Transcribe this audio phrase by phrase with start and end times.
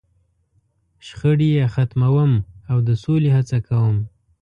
[1.07, 2.31] .شخړې یې ختموم،
[2.71, 3.97] او د سولې هڅه کوم.